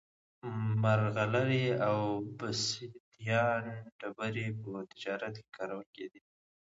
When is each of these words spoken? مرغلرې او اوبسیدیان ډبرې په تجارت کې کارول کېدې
مرغلرې 0.81 1.65
او 1.87 1.97
اوبسیدیان 2.17 3.63
ډبرې 3.99 4.47
په 4.61 4.69
تجارت 4.91 5.33
کې 5.41 5.49
کارول 5.55 5.85
کېدې 5.95 6.21